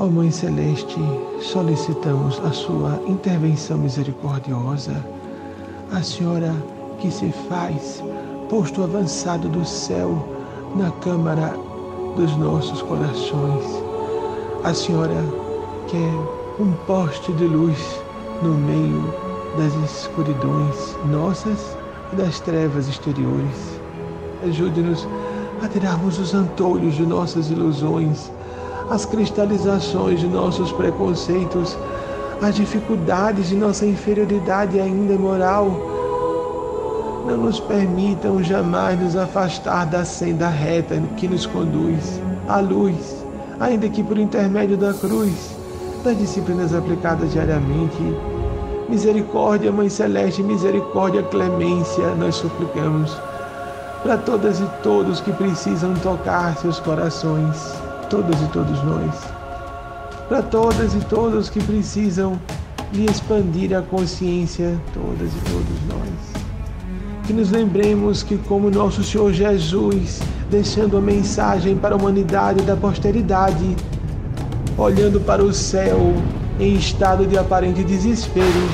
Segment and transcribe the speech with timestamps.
[0.00, 0.98] Ó Mãe Celeste,
[1.40, 4.92] solicitamos a sua intervenção misericordiosa.
[5.92, 6.52] A Senhora
[6.98, 8.02] que se faz
[8.50, 10.28] posto avançado do céu
[10.74, 11.56] na câmara
[12.16, 13.64] dos nossos corações.
[14.64, 15.22] A Senhora
[15.86, 17.78] que é um poste de luz
[18.42, 19.14] no meio
[19.56, 21.76] das escuridões nossas
[22.12, 23.80] e das trevas exteriores.
[24.42, 25.06] Ajude-nos
[25.62, 28.32] a tirarmos os antolhos de nossas ilusões
[28.94, 31.76] as cristalizações de nossos preconceitos,
[32.40, 35.66] as dificuldades de nossa inferioridade ainda moral,
[37.26, 43.24] não nos permitam jamais nos afastar da senda reta que nos conduz à luz,
[43.58, 45.56] ainda que por intermédio da cruz,
[46.04, 47.98] das disciplinas aplicadas diariamente.
[48.88, 53.16] Misericórdia, Mãe Celeste, misericórdia, clemência, nós suplicamos
[54.04, 59.14] para todas e todos que precisam tocar seus corações todas e todos nós.
[60.28, 62.38] Para todas e todos que precisam
[62.92, 66.44] lhe expandir a consciência, todas e todos nós.
[67.26, 70.20] Que nos lembremos que, como nosso Senhor Jesus,
[70.50, 73.76] deixando a mensagem para a humanidade da posteridade,
[74.76, 76.14] olhando para o céu
[76.60, 78.68] em estado de aparente desespero,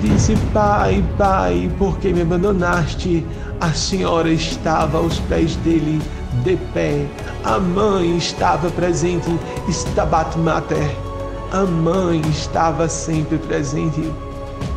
[0.00, 3.24] disse: Pai, Pai, por que me abandonaste?
[3.60, 6.00] A senhora estava aos pés dele
[6.44, 7.06] de pé.
[7.44, 9.28] A mãe estava presente,
[9.68, 10.96] Stabat Mater.
[11.52, 14.12] A mãe estava sempre presente.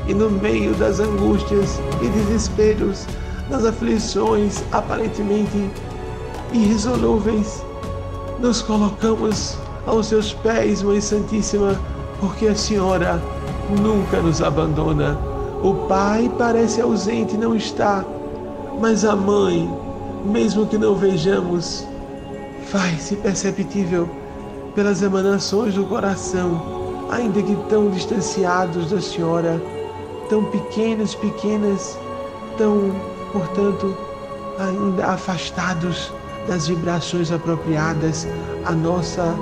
[0.08, 3.06] E no meio das angústias e desesperos,
[3.50, 5.70] das aflições aparentemente
[6.54, 7.64] irresolúveis,
[8.40, 11.80] nos colocamos aos seus pés, Mãe Santíssima,
[12.20, 13.22] porque a Senhora
[13.82, 15.18] nunca nos abandona.
[15.64, 18.04] O Pai parece ausente, não está,
[18.80, 19.70] mas a Mãe
[20.26, 21.88] mesmo que não vejamos,
[22.68, 24.10] faz-se perceptível
[24.76, 29.62] pelas emanações do coração, ainda que tão distanciados da Senhora,
[30.30, 31.98] tão pequenos, pequenas,
[32.58, 32.92] tão,
[33.34, 33.96] portanto,
[34.60, 36.12] ainda afastados
[36.48, 38.28] das vibrações apropriadas
[38.66, 39.36] à nossa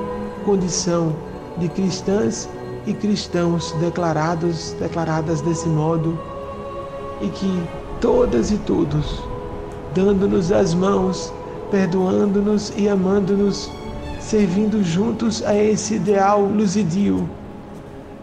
[0.46, 1.16] condição
[1.58, 2.50] de cristãs
[2.86, 6.18] e cristãos declarados, declaradas desse modo,
[7.22, 7.64] e que
[8.00, 9.29] todas e todos
[9.94, 11.34] dando-nos as mãos,
[11.72, 13.72] perdoando-nos e amando-nos,
[14.20, 17.30] servindo juntos a esse ideal luzidio.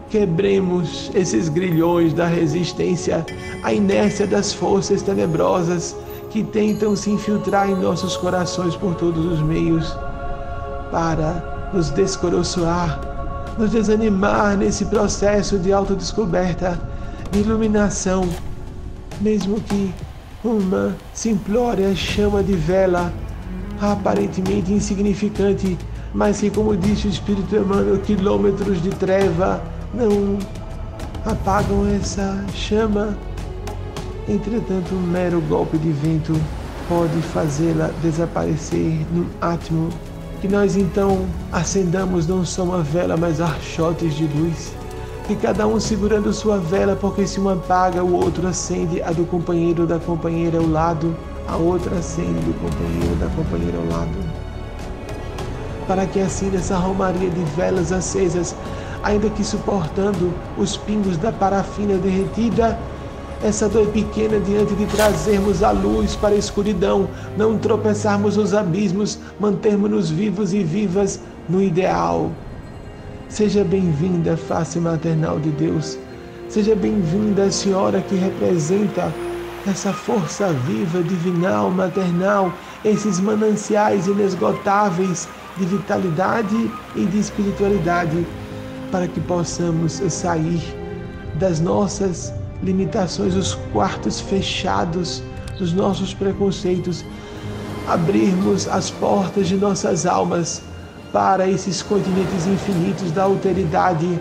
[0.09, 3.25] Quebremos esses grilhões da resistência,
[3.63, 5.95] a inércia das forças tenebrosas
[6.29, 9.97] que tentam se infiltrar em nossos corações por todos os meios,
[10.91, 13.01] para nos descoroçoar,
[13.57, 16.79] nos desanimar nesse processo de autodescoberta,
[17.31, 18.27] de iluminação,
[19.19, 19.93] mesmo que
[20.43, 23.13] uma simplória chama de vela,
[23.81, 25.77] aparentemente insignificante,
[26.13, 29.61] mas que, como disse o Espírito Emmanuel, quilômetros de treva
[29.93, 30.37] não
[31.25, 33.17] apagam essa chama.
[34.27, 36.33] Entretanto, um mero golpe de vento
[36.87, 39.89] pode fazê-la desaparecer num átomo.
[40.41, 44.71] Que nós então acendamos não só uma vela, mas archotes de luz
[45.29, 49.25] e cada um segurando sua vela, porque se uma apaga, o outro acende a do
[49.25, 51.13] companheiro da companheira ao lado,
[51.47, 54.17] a outra acende do companheiro da companheira ao lado.
[55.85, 58.55] Para que assim essa romaria de velas acesas,
[59.03, 62.79] ainda que suportando os pingos da parafina derretida,
[63.43, 69.19] essa dor pequena diante de trazermos a luz para a escuridão, não tropeçarmos nos abismos,
[69.39, 72.31] mantermos-nos vivos e vivas no ideal
[73.29, 75.97] Seja bem-vinda, face maternal de Deus.
[76.47, 79.13] Seja bem-vinda, Senhora que representa
[79.67, 82.53] essa força viva, divinal, maternal,
[82.85, 85.27] esses mananciais inesgotáveis
[85.57, 88.25] de vitalidade e de espiritualidade,
[88.91, 90.63] para que possamos sair
[91.35, 92.33] das nossas
[92.63, 95.21] limitações, os quartos fechados
[95.59, 97.03] dos nossos preconceitos,
[97.89, 100.61] abrirmos as portas de nossas almas
[101.11, 104.19] para esses continentes infinitos da alteridade,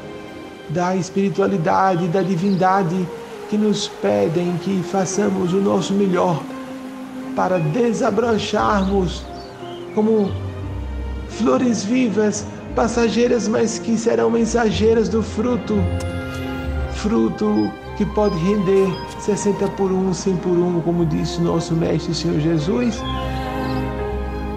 [0.70, 3.06] da espiritualidade, da divindade
[3.48, 6.42] que nos pedem que façamos o nosso melhor
[7.34, 9.22] para desabrocharmos
[9.94, 10.30] como
[11.28, 15.74] flores vivas, passageiras, mas que serão mensageiras do fruto,
[16.92, 18.88] fruto que pode render
[19.20, 23.00] 60 por um, 100 por um, como disse nosso Mestre Senhor Jesus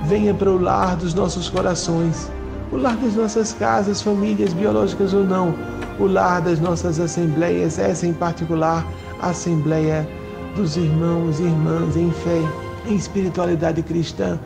[0.09, 2.31] venha para o lar dos nossos corações,
[2.71, 5.53] o lar das nossas casas, famílias, biológicas ou não,
[6.00, 8.83] o lar das nossas assembleias, essa em particular,
[9.21, 10.09] a Assembleia
[10.56, 12.41] dos irmãos e irmãs em fé,
[12.88, 14.39] em espiritualidade cristã,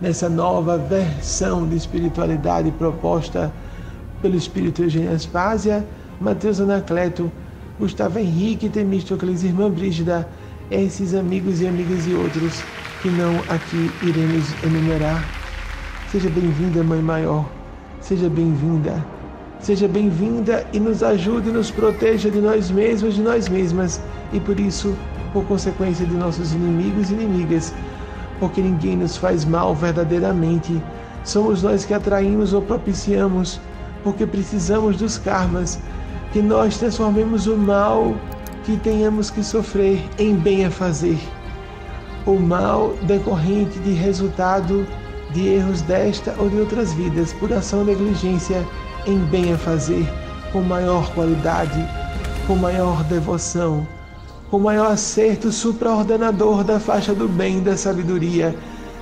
[0.00, 3.52] nessa nova versão de espiritualidade proposta
[4.20, 5.86] pelo Espírito Eugênio Aspásia,
[6.20, 7.30] Mateus Anacleto,
[7.78, 10.28] Gustavo Henrique, Temístocles, Irmã Brígida,
[10.68, 12.64] esses amigos e amigas e outros
[13.00, 15.24] que não aqui iremos enumerar.
[16.10, 17.48] Seja bem-vinda, Mãe Maior,
[18.00, 19.04] seja bem-vinda,
[19.60, 24.00] seja bem-vinda e nos ajude e nos proteja de nós mesmos, de nós mesmas
[24.32, 24.96] e por isso,
[25.32, 27.74] por consequência de nossos inimigos e inimigas,
[28.40, 30.82] porque ninguém nos faz mal verdadeiramente.
[31.24, 33.60] Somos nós que atraímos ou propiciamos,
[34.02, 35.78] porque precisamos dos karmas,
[36.32, 38.14] que nós transformemos o mal
[38.64, 41.18] que tenhamos que sofrer em bem a fazer.
[42.28, 44.86] O mal decorrente de resultado
[45.32, 48.66] de erros desta ou de outras vidas, por ação ou negligência,
[49.06, 50.06] em bem a fazer,
[50.52, 51.82] com maior qualidade,
[52.46, 53.86] com maior devoção
[54.50, 58.54] o maior acerto supraordenador da faixa do bem da sabedoria.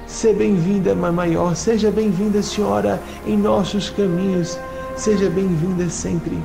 [0.06, 4.56] Seja bem-vinda, Mãe Maior, seja bem-vinda, Senhora, em nossos caminhos,
[4.96, 6.38] seja bem-vinda sempre,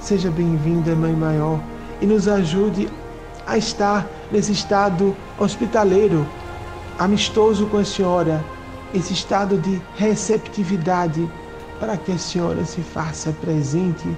[0.00, 1.60] seja bem-vinda, Mãe Maior,
[2.00, 2.88] e nos ajude
[3.46, 6.26] a estar nesse estado hospitaleiro,
[6.98, 8.44] amistoso com a Senhora,
[8.92, 11.28] esse estado de receptividade,
[11.80, 14.16] para que a Senhora se faça presente,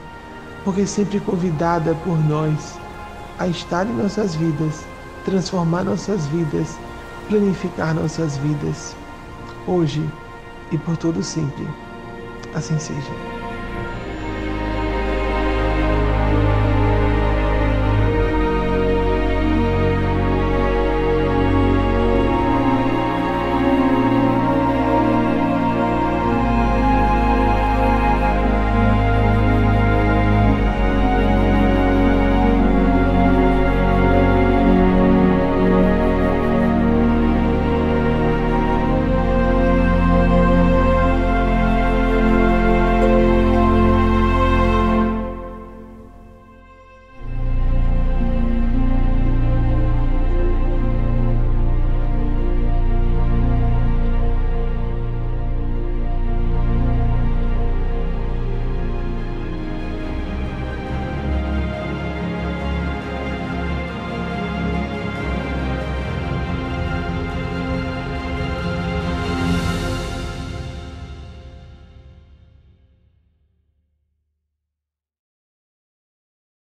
[0.64, 2.78] porque sempre convidada por nós
[3.38, 4.84] a estar em nossas vidas,
[5.24, 6.76] transformar nossas vidas,
[7.28, 8.94] planificar nossas vidas,
[9.66, 10.08] hoje
[10.70, 11.66] e por todo sempre.
[12.54, 13.35] Assim seja.